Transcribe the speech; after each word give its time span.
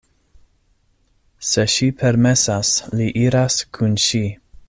Se 1.49 1.65
ŝi 1.73 1.91
permesas, 2.01 2.73
li 3.01 3.11
iras 3.27 3.61
kun 3.79 3.95
ŝi. 4.07 4.25